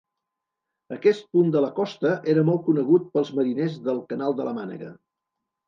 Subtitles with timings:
[0.95, 4.93] Aquest punt de la costa era molt conegut pels mariners del canal de la Mànega.